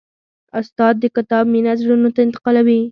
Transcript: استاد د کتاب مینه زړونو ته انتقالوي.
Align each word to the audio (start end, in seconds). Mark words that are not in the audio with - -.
استاد 0.59 0.95
د 0.99 1.05
کتاب 1.15 1.45
مینه 1.53 1.73
زړونو 1.81 2.09
ته 2.15 2.19
انتقالوي. 2.27 2.79